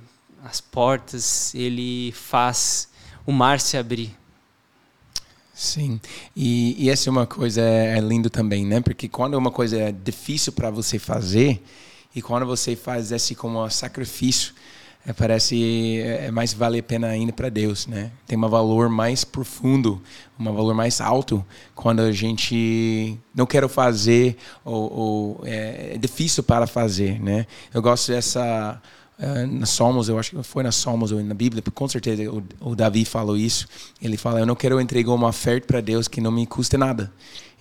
as 0.43 0.61
portas, 0.61 1.53
ele 1.53 2.11
faz 2.13 2.89
o 3.25 3.31
mar 3.31 3.59
se 3.59 3.77
abrir. 3.77 4.15
Sim, 5.53 5.99
e, 6.35 6.75
e 6.77 6.89
essa 6.89 7.09
é 7.09 7.11
uma 7.11 7.25
coisa 7.25 7.61
é, 7.61 7.97
é 7.97 7.99
lindo 7.99 8.29
também, 8.29 8.63
né? 8.63 8.79
Porque 8.79 9.07
quando 9.09 9.33
uma 9.33 9.49
coisa 9.49 9.77
é 9.77 9.91
difícil 9.91 10.53
para 10.53 10.69
você 10.69 10.99
fazer 10.99 11.63
e 12.15 12.21
quando 12.21 12.45
você 12.45 12.75
faz 12.75 13.11
esse 13.11 13.33
como 13.33 13.63
um 13.63 13.69
sacrifício, 13.69 14.53
é, 15.07 15.13
parece 15.13 16.01
é, 16.01 16.25
é, 16.25 16.31
mais 16.31 16.53
vale 16.53 16.79
a 16.79 16.83
pena 16.83 17.07
ainda 17.07 17.31
para 17.31 17.47
Deus, 17.47 17.87
né? 17.87 18.11
Tem 18.27 18.37
um 18.37 18.49
valor 18.49 18.89
mais 18.89 19.23
profundo, 19.23 20.01
um 20.37 20.53
valor 20.53 20.73
mais 20.73 20.99
alto 20.99 21.45
quando 21.73 22.01
a 22.01 22.11
gente 22.11 23.17
não 23.33 23.45
quer 23.45 23.65
fazer 23.69 24.35
ou, 24.65 24.93
ou 24.93 25.41
é, 25.45 25.93
é, 25.93 25.97
difícil 25.97 26.43
para 26.43 26.67
fazer, 26.67 27.21
né? 27.21 27.47
Eu 27.73 27.81
gosto 27.81 28.11
dessa 28.11 28.81
uh, 29.17 29.47
na 29.47 29.65
Somos, 29.65 30.09
eu 30.09 30.19
acho 30.19 30.35
que 30.35 30.43
foi 30.43 30.61
na 30.61 30.73
Somos 30.73 31.13
ou 31.13 31.23
na 31.23 31.33
Bíblia, 31.33 31.63
com 31.73 31.87
certeza 31.87 32.29
o, 32.29 32.43
o 32.59 32.75
Davi 32.75 33.05
falou 33.05 33.37
isso. 33.37 33.65
Ele 34.01 34.17
fala: 34.17 34.41
eu 34.41 34.45
não 34.45 34.55
quero 34.55 34.77
entregar 34.81 35.13
uma 35.13 35.29
oferta 35.29 35.65
para 35.67 35.79
Deus 35.79 36.09
que 36.09 36.19
não 36.19 36.33
me 36.33 36.45
custe 36.45 36.75
nada. 36.75 37.13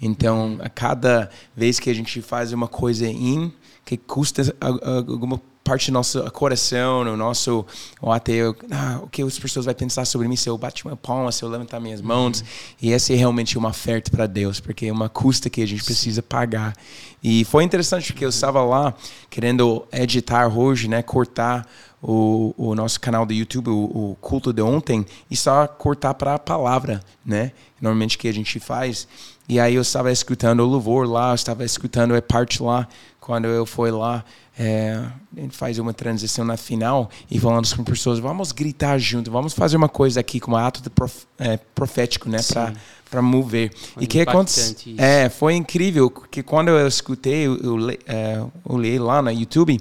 Então, 0.03 0.59
a 0.61 0.69
cada 0.69 1.31
vez 1.55 1.79
que 1.79 1.91
a 1.91 1.95
gente 1.95 2.21
faz 2.21 2.53
uma 2.53 2.67
coisa 2.67 3.07
em 3.07 3.53
que 3.85 3.97
custa 3.97 4.43
alguma 4.61 5.41
parte 5.67 5.91
do 5.91 5.95
nosso 5.95 6.23
coração, 6.31 7.03
no 7.03 7.17
nosso 7.17 7.67
ou 8.01 8.13
até 8.13 8.43
ah, 8.71 9.01
o 9.03 9.09
que 9.09 9.21
as 9.21 9.39
pessoas 9.39 9.67
vão 9.67 9.75
pensar 9.75 10.05
sobre 10.05 10.29
mim 10.29 10.37
se 10.37 10.49
eu 10.49 10.57
bater 10.57 10.87
uma 10.87 10.97
palma, 10.97 11.33
se 11.33 11.43
eu 11.43 11.49
levantar 11.49 11.81
minhas 11.81 12.01
mãos. 12.01 12.41
Uhum. 12.41 12.47
E 12.83 12.93
essa 12.93 13.13
é 13.13 13.17
realmente 13.17 13.59
uma 13.59 13.71
oferta 13.71 14.11
para 14.11 14.27
Deus, 14.27 14.61
porque 14.61 14.87
é 14.87 14.93
uma 14.93 15.09
custa 15.09 15.51
que 15.51 15.61
a 15.61 15.67
gente 15.67 15.83
precisa 15.83 16.23
pagar. 16.23 16.75
E 17.23 17.45
foi 17.45 17.65
interessante 17.65 18.13
porque 18.13 18.25
eu 18.25 18.29
estava 18.29 18.63
lá 18.63 18.95
querendo 19.29 19.85
editar 19.93 20.47
hoje, 20.47 20.87
né, 20.87 21.03
cortar 21.03 21.67
o, 22.01 22.55
o 22.57 22.75
nosso 22.75 23.01
canal 23.01 23.27
do 23.27 23.33
YouTube, 23.33 23.69
o, 23.69 24.13
o 24.13 24.17
culto 24.21 24.53
de 24.53 24.63
ontem, 24.63 25.05
e 25.29 25.37
só 25.37 25.67
cortar 25.67 26.15
para 26.15 26.35
a 26.35 26.39
palavra, 26.39 27.03
né? 27.25 27.51
Normalmente 27.81 28.17
que 28.17 28.29
a 28.29 28.33
gente 28.33 28.61
faz. 28.61 29.09
E 29.49 29.59
aí 29.59 29.75
eu 29.75 29.83
estava 29.83 30.13
escutando 30.13 30.61
o 30.61 30.67
louvor 30.67 31.09
lá, 31.09 31.31
eu 31.31 31.35
estava 31.35 31.65
escutando 31.65 32.15
a 32.15 32.23
parte 32.23 32.63
lá 32.63 32.87
quando 33.21 33.47
eu 33.47 33.67
fui 33.67 33.91
lá 33.91 34.25
é, 34.59 34.99
a 35.37 35.41
gente 35.41 35.57
faz 35.57 35.79
uma 35.79 35.93
transição 35.93 36.45
na 36.45 36.57
final 36.57 37.11
e 37.31 37.39
falando 37.39 37.69
com 37.77 37.85
pessoas, 37.85 38.19
vamos 38.19 38.53
gritar 38.53 38.99
junto, 38.99 39.31
vamos 39.31 39.53
fazer 39.53 39.77
uma 39.77 39.89
coisa 39.89 40.21
aqui 40.21 40.41
como 40.41 40.57
ato 40.57 40.89
prof, 40.91 41.27
é, 41.39 41.59
profético, 41.75 42.29
né, 42.29 42.39
para 42.43 42.73
para 43.11 43.23
mover. 43.23 43.73
Foi 43.73 44.03
e 44.03 44.07
que 44.07 44.21
aconteceu? 44.21 44.95
É, 44.99 45.29
foi 45.29 45.55
incrível 45.55 46.11
que 46.11 46.43
quando 46.43 46.69
eu 46.69 46.87
escutei, 46.87 47.47
eu, 47.47 47.57
eu, 47.59 47.91
é, 48.07 48.43
eu 48.69 48.79
li 48.79 48.99
lá 48.99 49.23
no 49.23 49.31
YouTube, 49.31 49.81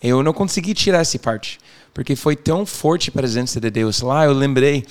eu 0.00 0.22
não 0.22 0.32
consegui 0.32 0.72
tirar 0.72 1.00
essa 1.00 1.18
parte, 1.18 1.58
porque 1.92 2.14
foi 2.16 2.36
tão 2.36 2.64
forte 2.64 3.10
a 3.10 3.12
presença 3.12 3.60
de 3.60 3.70
Deus 3.70 4.00
lá. 4.00 4.24
Eu 4.24 4.32
lembrei 4.32 4.84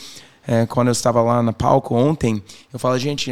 é, 0.50 0.66
quando 0.66 0.88
eu 0.88 0.94
estava 0.94 1.22
lá 1.22 1.44
no 1.44 1.54
palco 1.54 1.94
ontem, 1.94 2.42
eu 2.74 2.80
falo, 2.80 2.98
gente, 2.98 3.32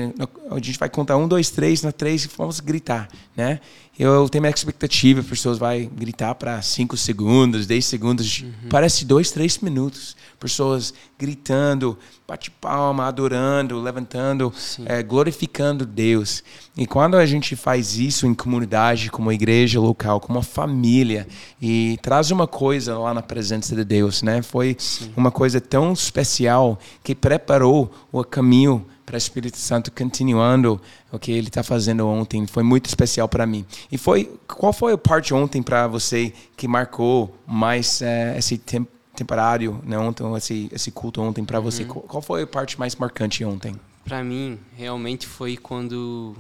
a 0.52 0.56
gente 0.60 0.78
vai 0.78 0.88
contar 0.88 1.18
um, 1.18 1.28
dois, 1.28 1.50
três, 1.50 1.82
na 1.82 1.92
três 1.92 2.26
e 2.26 2.30
vamos 2.38 2.60
gritar, 2.60 3.10
né? 3.36 3.60
Eu 4.00 4.30
tenho 4.30 4.44
minha 4.44 4.54
expectativa, 4.54 5.22
as 5.22 5.26
pessoas 5.26 5.58
vão 5.58 5.70
gritar 5.96 6.36
para 6.36 6.62
cinco 6.62 6.96
segundos, 6.96 7.66
dez 7.66 7.84
segundos, 7.86 8.44
uhum. 8.44 8.70
parece 8.70 9.04
dois, 9.04 9.32
três 9.32 9.58
minutos. 9.58 10.16
Pessoas 10.40 10.94
gritando, 11.18 11.98
bate 12.28 12.52
palma, 12.52 13.08
adorando, 13.08 13.82
levantando, 13.82 14.54
é, 14.86 15.02
glorificando 15.02 15.84
Deus. 15.84 16.44
E 16.78 16.86
quando 16.86 17.18
a 17.18 17.26
gente 17.26 17.56
faz 17.56 17.98
isso 17.98 18.28
em 18.28 18.36
comunidade, 18.36 19.10
como 19.10 19.32
igreja 19.32 19.80
local, 19.80 20.20
como 20.20 20.38
uma 20.38 20.44
família, 20.44 21.28
e 21.60 21.98
traz 22.04 22.30
uma 22.30 22.46
coisa 22.46 23.00
lá 23.00 23.16
na 23.16 23.24
presença 23.24 23.76
de 23.76 23.84
Deus, 23.84 24.22
né? 24.22 24.44
Foi 24.44 24.76
Sim. 24.78 25.12
uma 25.18 25.32
coisa 25.32 25.60
tão 25.60 25.92
especial 25.92 26.78
que 27.08 27.16
preparou 27.16 27.90
o 28.12 28.22
caminho 28.22 28.86
para 29.06 29.14
o 29.14 29.18
Espírito 29.18 29.58
Santo 29.58 29.90
continuando 29.94 30.78
o 31.10 31.18
que 31.18 31.32
ele 31.32 31.48
está 31.48 31.64
fazendo 31.64 32.06
ontem. 32.06 32.46
Foi 32.46 32.64
muito 32.64 32.88
especial 32.88 33.30
para 33.30 33.46
mim. 33.46 33.66
E 33.90 33.98
foi 33.98 34.26
qual 34.46 34.74
foi 34.74 34.92
a 34.92 34.98
parte 34.98 35.34
ontem 35.34 35.64
para 35.64 35.88
você 35.88 36.34
que 36.58 36.68
marcou 36.68 37.34
mais 37.48 38.02
é, 38.02 38.38
esse 38.38 38.58
tempo? 38.58 38.92
temporário, 39.16 39.82
né, 39.84 39.98
ontem, 39.98 40.24
esse, 40.36 40.70
esse 40.72 40.92
culto 40.92 41.22
ontem 41.22 41.44
para 41.44 41.60
você, 41.60 41.82
uhum. 41.82 42.02
qual 42.02 42.22
foi 42.22 42.44
a 42.44 42.48
parte 42.48 42.78
mais 42.78 42.96
marcante 42.96 43.44
ontem? 43.44 43.76
Para 44.04 44.24
mim, 44.24 44.60
realmente 44.76 45.26
foi 45.26 45.58
quando 45.58 46.36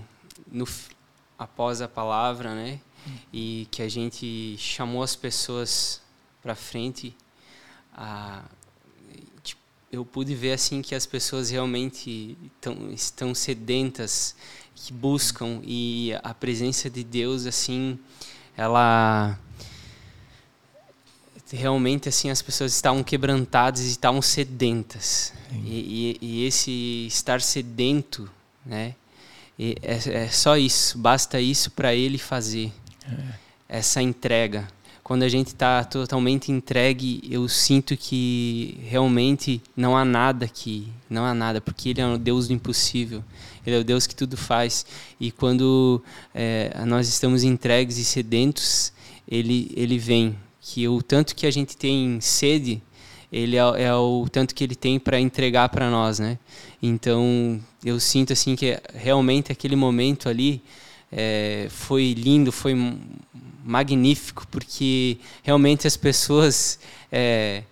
no 0.52 0.68
após 1.40 1.82
a 1.82 1.88
palavra, 1.88 2.54
né, 2.54 2.80
e 3.34 3.68
que 3.72 3.82
a 3.82 3.90
gente 3.90 4.56
chamou 4.60 5.02
as 5.02 5.16
pessoas 5.16 6.02
para 6.40 6.54
frente, 6.54 7.18
a 7.96 8.44
eu 9.98 10.06
pude 10.06 10.36
ver 10.36 10.54
assim 10.54 10.82
que 10.84 10.94
as 10.94 11.08
pessoas 11.08 11.50
realmente 11.50 12.38
tão, 12.62 12.92
estão 12.92 13.34
sedentas, 13.34 14.36
que 14.75 14.94
buscam 14.94 15.60
e 15.63 16.12
a 16.24 16.36
presença 16.36 16.88
de 16.88 17.04
Deus 17.04 17.48
assim, 17.48 17.98
ela 18.56 19.39
realmente 21.51 22.08
assim 22.08 22.30
as 22.30 22.44
pessoas 22.44 22.74
estavam 22.75 23.04
quebrantadas 23.04 23.82
e 23.82 23.89
estavam 23.89 24.22
sedentas 24.22 25.34
e, 25.66 26.18
e, 26.22 26.25
e, 26.25 26.46
esse 26.46 27.08
estar 27.08 27.42
sedento, 27.42 28.30
né? 28.63 28.94
É, 29.58 30.25
é, 30.25 30.30
só 30.30 30.56
isso, 30.56 31.00
basta 31.00 31.42
isso 31.42 31.72
para 31.72 31.96
ele 31.96 32.20
fazer 32.20 32.72
é. 33.04 33.34
essa 33.68 34.00
entrega 34.00 34.68
quando 35.08 35.24
a 35.24 35.30
gente 35.30 35.48
está 35.48 35.86
totalmente 35.86 36.52
entregue, 36.52 37.22
eu 37.32 37.48
sinto 37.48 37.96
que 37.96 38.78
realmente 38.84 39.62
não 39.74 39.96
há 39.96 40.04
nada 40.04 40.50
que 40.50 40.90
não 41.10 41.24
há 41.24 41.34
nada, 41.34 41.62
porque 41.62 41.92
Ele 41.92 42.02
é 42.02 42.06
o 42.06 42.18
Deus 42.18 42.50
do 42.50 42.54
impossível. 42.54 43.24
Ele 43.66 43.78
é 43.78 43.80
o 43.80 43.86
Deus 43.86 44.06
que 44.06 44.14
tudo 44.14 44.36
faz. 44.36 44.86
E 45.18 45.32
quando 45.32 46.04
é, 46.36 46.84
nós 46.86 47.08
estamos 47.08 47.46
entregues 47.46 47.98
e 47.98 48.04
sedentos, 48.04 48.92
Ele 49.26 49.72
Ele 49.78 49.98
vem. 49.98 50.36
Que 50.60 50.86
o 50.90 51.02
tanto 51.02 51.38
que 51.38 51.48
a 51.48 51.52
gente 51.52 51.78
tem 51.78 52.20
sede, 52.20 52.84
Ele 53.32 53.56
é, 53.56 53.60
é 53.60 53.96
o 53.96 54.28
tanto 54.30 54.54
que 54.54 54.62
Ele 54.62 54.76
tem 54.76 55.00
para 55.00 55.18
entregar 55.22 55.70
para 55.70 55.90
nós, 55.90 56.20
né? 56.20 56.38
Então 56.84 57.62
eu 57.82 57.98
sinto 57.98 58.34
assim 58.34 58.58
que 58.58 58.78
realmente 58.94 59.54
aquele 59.54 59.78
momento 59.78 60.28
ali 60.28 60.62
é, 61.10 61.68
foi 61.70 62.12
lindo, 62.12 62.52
foi 62.52 62.76
magnífico, 63.68 64.48
porque 64.48 65.18
realmente 65.44 65.86
as 65.86 65.98
pessoas. 65.98 66.80
É, 67.12 67.64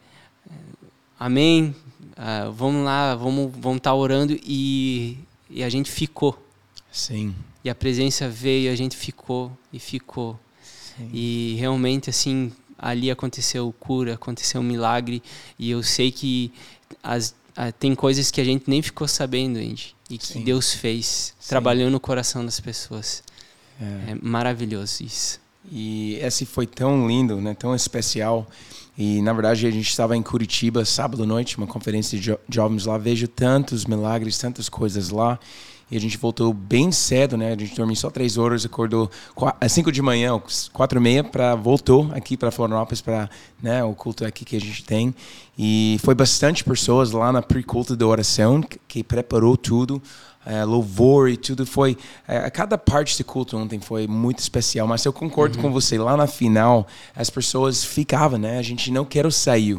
amém, 1.19 1.75
ah, 2.15 2.51
vamos 2.53 2.85
lá, 2.85 3.15
vamos 3.15 3.51
vamos 3.53 3.77
estar 3.77 3.91
tá 3.91 3.95
orando 3.95 4.39
e, 4.43 5.17
e 5.49 5.63
a 5.63 5.69
gente 5.69 5.89
ficou. 5.89 6.41
Sim. 6.91 7.35
E 7.63 7.69
a 7.69 7.75
presença 7.75 8.29
veio, 8.29 8.71
a 8.71 8.75
gente 8.75 8.95
ficou 8.95 9.51
e 9.73 9.79
ficou. 9.79 10.39
Sim. 10.61 11.09
E 11.13 11.55
realmente, 11.59 12.09
assim, 12.09 12.51
ali 12.77 13.09
aconteceu 13.09 13.73
cura, 13.79 14.13
aconteceu 14.13 14.61
um 14.61 14.63
milagre. 14.63 15.21
E 15.57 15.71
eu 15.71 15.83
sei 15.83 16.11
que 16.11 16.53
as, 17.03 17.35
tem 17.79 17.95
coisas 17.95 18.31
que 18.31 18.39
a 18.39 18.43
gente 18.43 18.69
nem 18.69 18.81
ficou 18.81 19.07
sabendo, 19.07 19.57
Andy. 19.57 19.95
E 20.09 20.17
que 20.17 20.27
Sim. 20.27 20.43
Deus 20.43 20.73
fez, 20.73 21.33
Sim. 21.39 21.49
trabalhou 21.49 21.89
no 21.89 21.99
coração 21.99 22.45
das 22.45 22.59
pessoas. 22.59 23.23
É. 23.81 24.11
é 24.11 24.15
maravilhoso 24.21 25.03
isso. 25.03 25.39
E 25.71 26.15
esse 26.21 26.45
foi 26.45 26.67
tão 26.67 27.07
lindo, 27.07 27.37
né? 27.37 27.53
tão 27.53 27.75
especial. 27.75 28.47
E 28.97 29.21
na 29.21 29.33
verdade 29.33 29.67
a 29.67 29.71
gente 29.71 29.89
estava 29.89 30.15
em 30.15 30.23
Curitiba 30.23 30.85
sábado 30.85 31.23
à 31.23 31.25
noite, 31.25 31.57
uma 31.57 31.67
conferência 31.67 32.17
de 32.17 32.37
jovens 32.49 32.85
lá. 32.85 32.97
Vejo 32.97 33.27
tantos 33.27 33.85
milagres, 33.85 34.37
tantas 34.37 34.69
coisas 34.69 35.09
lá. 35.09 35.39
E 35.89 35.95
a 35.95 36.01
gente 36.01 36.17
voltou 36.17 36.51
bem 36.51 36.91
cedo, 36.91 37.37
né? 37.37 37.53
A 37.53 37.57
gente 37.57 37.75
dormiu 37.75 37.95
só 37.95 38.09
três 38.09 38.37
horas, 38.37 38.65
acordou 38.65 39.09
às 39.61 39.71
cinco 39.71 39.91
de 39.91 40.01
manhã, 40.01 40.41
quatro 40.73 40.99
e 40.99 41.01
meia, 41.01 41.23
para 41.23 41.53
voltou 41.53 42.09
aqui 42.13 42.35
para 42.35 42.49
Florianópolis 42.49 43.01
para 43.01 43.29
né, 43.61 43.83
o 43.83 43.93
culto 43.93 44.25
aqui 44.25 44.43
que 44.43 44.55
a 44.55 44.59
gente 44.59 44.83
tem. 44.83 45.13
E 45.57 45.97
foi 46.01 46.15
bastante 46.15 46.63
pessoas 46.63 47.11
lá 47.11 47.31
na 47.31 47.41
pre-culto 47.41 47.95
da 47.95 48.05
oração 48.05 48.63
que, 48.87 49.03
preparou 49.03 49.55
tudo 49.55 50.01
é, 50.45 50.63
louvor 50.63 51.29
e 51.29 51.37
tudo 51.37 51.65
foi. 51.65 51.97
É, 52.27 52.49
cada 52.49 52.77
parte 52.77 53.17
do 53.17 53.25
culto 53.25 53.57
ontem 53.57 53.79
foi 53.79 54.07
muito 54.07 54.39
especial, 54.39 54.87
mas 54.87 55.03
eu 55.05 55.13
concordo 55.13 55.57
uhum. 55.57 55.63
com 55.63 55.71
você. 55.71 55.97
Lá 55.97 56.15
na 56.17 56.27
final, 56.27 56.87
as 57.15 57.29
pessoas 57.29 57.83
ficavam, 57.83 58.39
né? 58.39 58.57
A 58.57 58.61
gente 58.61 58.91
não 58.91 59.05
quer 59.05 59.31
sair. 59.31 59.77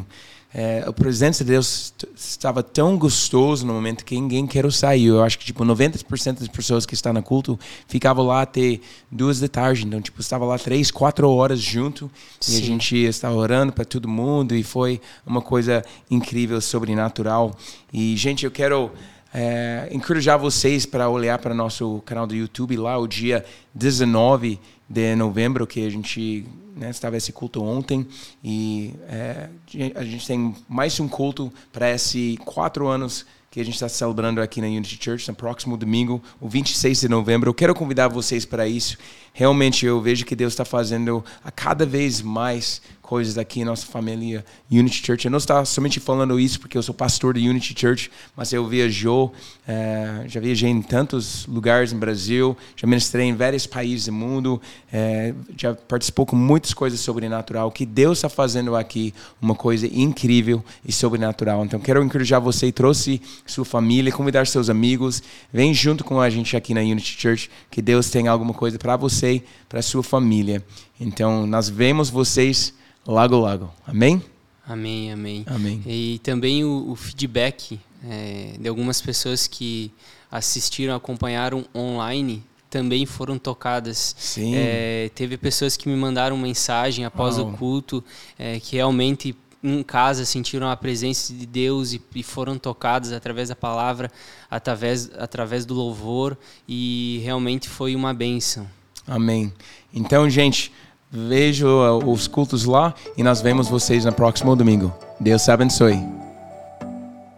É, 0.53 0.83
a 0.87 0.93
presença 0.93 1.43
de 1.43 1.51
Deus 1.51 1.93
estava 2.15 2.63
tão 2.63 2.97
gostoso 2.97 3.65
no 3.65 3.73
momento 3.73 4.05
que 4.05 4.15
ninguém 4.15 4.47
quer 4.47 4.71
sair. 4.71 5.05
Eu 5.05 5.21
acho 5.21 5.37
que 5.37 5.45
tipo 5.45 5.63
90% 5.63 6.39
das 6.39 6.47
pessoas 6.47 6.85
que 6.85 6.93
estão 6.93 7.11
no 7.11 7.21
culto 7.21 7.59
ficavam 7.87 8.25
lá 8.25 8.41
até 8.41 8.79
duas 9.11 9.39
da 9.39 9.47
tarde. 9.47 9.85
Então 9.85 10.01
tipo 10.01 10.21
estava 10.21 10.45
lá 10.45 10.57
três, 10.57 10.89
quatro 10.89 11.29
horas 11.29 11.59
junto 11.59 12.09
Sim. 12.39 12.53
e 12.53 12.57
a 12.57 12.65
gente 12.65 12.97
estava 12.97 13.35
orando 13.35 13.73
para 13.73 13.83
todo 13.83 14.07
mundo 14.07 14.55
e 14.55 14.63
foi 14.63 15.01
uma 15.25 15.41
coisa 15.41 15.83
incrível, 16.09 16.61
sobrenatural. 16.61 17.55
E 17.91 18.15
gente, 18.15 18.45
eu 18.45 18.51
quero 18.51 18.91
é, 19.33 19.87
encorajar 19.91 20.39
vocês 20.39 20.85
para 20.85 21.09
olhar 21.09 21.37
para 21.39 21.53
nosso 21.53 22.01
canal 22.05 22.25
do 22.25 22.35
YouTube 22.35 22.77
lá, 22.77 22.97
o 22.97 23.07
dia 23.07 23.45
19 23.73 24.59
de 24.89 25.15
novembro, 25.15 25.67
que 25.67 25.85
a 25.85 25.89
gente 25.89 26.45
né, 26.75 26.89
estava 26.89 27.17
esse 27.17 27.31
culto 27.31 27.61
ontem. 27.61 28.07
E 28.43 28.93
é, 29.07 29.49
a 29.95 30.03
gente 30.03 30.25
tem 30.25 30.55
mais 30.67 30.99
um 30.99 31.07
culto 31.07 31.51
para 31.73 31.91
esses 31.91 32.37
quatro 32.39 32.87
anos 32.87 33.25
que 33.49 33.61
a 33.61 33.65
gente 33.65 33.73
está 33.73 33.89
celebrando 33.89 34.41
aqui 34.41 34.61
na 34.61 34.67
Unity 34.67 34.99
Church 35.01 35.27
no 35.27 35.35
próximo 35.35 35.77
domingo, 35.77 36.21
o 36.39 36.47
26 36.47 37.01
de 37.01 37.09
novembro. 37.09 37.49
Eu 37.49 37.53
quero 37.53 37.73
convidar 37.73 38.07
vocês 38.07 38.45
para 38.45 38.67
isso. 38.67 38.97
Realmente 39.37 39.85
eu 39.85 40.01
vejo 40.01 40.25
que 40.25 40.35
Deus 40.35 40.53
está 40.53 40.65
fazendo 40.65 41.23
a 41.43 41.51
cada 41.51 41.85
vez 41.85 42.23
mais 42.23 42.81
coisas 43.07 43.37
aqui 43.37 43.61
em 43.61 43.63
nossa 43.63 43.85
família 43.85 44.43
Unity 44.69 45.05
Church. 45.05 45.25
Eu 45.25 45.31
não 45.31 45.37
estou 45.37 45.65
somente 45.65 45.97
falando 45.97 46.37
isso 46.37 46.59
porque 46.59 46.77
eu 46.77 46.83
sou 46.83 46.93
pastor 46.93 47.35
da 47.35 47.39
Unity 47.39 47.73
Church, 47.79 48.11
mas 48.35 48.51
eu 48.51 48.67
viajou, 48.67 49.31
é, 49.65 50.25
já 50.27 50.41
viajei 50.41 50.69
em 50.69 50.81
tantos 50.81 51.45
lugares 51.47 51.93
no 51.93 51.99
Brasil, 51.99 52.57
já 52.75 52.85
ministrei 52.85 53.27
em 53.27 53.33
vários 53.33 53.65
países 53.65 54.07
do 54.07 54.11
mundo, 54.11 54.61
é, 54.91 55.33
já 55.55 55.73
participou 55.73 56.25
com 56.25 56.35
muitas 56.35 56.73
coisas 56.73 56.99
sobrenatural. 56.99 57.71
Que 57.71 57.85
Deus 57.85 58.17
está 58.17 58.27
fazendo 58.27 58.75
aqui 58.75 59.13
uma 59.41 59.55
coisa 59.55 59.87
incrível 59.87 60.61
e 60.85 60.91
sobrenatural. 60.91 61.63
Então 61.63 61.79
quero 61.79 62.03
encorajar 62.03 62.41
você, 62.41 62.73
trouxe 62.73 63.21
sua 63.45 63.63
família, 63.63 64.11
convidar 64.11 64.45
seus 64.47 64.69
amigos, 64.69 65.23
vem 65.53 65.73
junto 65.73 66.03
com 66.03 66.19
a 66.19 66.29
gente 66.29 66.57
aqui 66.57 66.73
na 66.73 66.81
Unity 66.81 67.21
Church, 67.21 67.49
que 67.71 67.81
Deus 67.81 68.09
tem 68.09 68.27
alguma 68.27 68.53
coisa 68.53 68.77
para 68.77 68.97
você, 68.97 69.26
para 69.67 69.81
sua 69.81 70.03
família. 70.03 70.63
Então 70.99 71.45
nós 71.47 71.69
vemos 71.69 72.09
vocês 72.09 72.73
Lago 73.05 73.39
Lago. 73.39 73.73
Amém? 73.85 74.21
Amém, 74.67 75.11
amém. 75.11 75.45
Amém. 75.47 75.81
E 75.85 76.19
também 76.23 76.63
o, 76.63 76.91
o 76.91 76.95
feedback 76.95 77.79
é, 78.03 78.53
de 78.59 78.67
algumas 78.67 79.01
pessoas 79.01 79.47
que 79.47 79.91
assistiram, 80.29 80.93
acompanharam 80.95 81.65
online, 81.73 82.43
também 82.69 83.05
foram 83.05 83.39
tocadas. 83.39 84.15
Sim. 84.17 84.53
É, 84.55 85.09
teve 85.15 85.37
pessoas 85.37 85.77
que 85.77 85.87
me 85.87 85.95
mandaram 85.95 86.37
mensagem 86.37 87.05
após 87.05 87.37
o 87.37 87.45
culto 87.53 88.03
é, 88.37 88.59
que 88.59 88.75
realmente 88.75 89.35
em 89.63 89.81
casa 89.83 90.23
sentiram 90.25 90.69
a 90.69 90.75
presença 90.75 91.33
de 91.33 91.45
Deus 91.45 91.93
e, 91.93 92.01
e, 92.13 92.21
foram 92.21 92.57
tocadas 92.57 93.11
através 93.11 93.49
da 93.49 93.55
palavra, 93.55 94.11
através, 94.49 95.09
através 95.17 95.65
do 95.65 95.73
louvor 95.73 96.37
e 96.67 97.19
realmente 97.23 97.67
foi 97.67 97.95
uma 97.95 98.13
bênção. 98.13 98.67
Amém. 99.07 99.53
Então, 99.93 100.29
gente, 100.29 100.71
Vejo 101.09 101.67
uh, 101.67 102.11
os 102.11 102.27
cultos 102.27 102.65
lá 102.65 102.93
e 103.15 103.23
nós 103.23 103.41
vemos 103.41 103.69
vocês 103.69 104.03
no 104.03 104.11
próximo 104.11 104.55
domingo. 104.55 104.93
Deus 105.19 105.43
te 105.43 105.51
abençoe. 105.51 105.97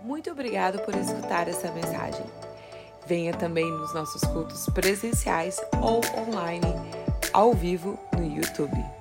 Muito 0.03 0.31
obrigado 0.31 0.79
por 0.79 0.95
escutar 0.95 1.47
essa 1.47 1.71
mensagem. 1.71 2.25
Venha 3.07 3.33
também 3.33 3.69
nos 3.71 3.93
nossos 3.93 4.21
cultos 4.21 4.65
presenciais 4.73 5.57
ou 5.81 6.01
online, 6.17 6.67
ao 7.31 7.53
vivo 7.53 7.97
no 8.17 8.25
YouTube. 8.25 8.98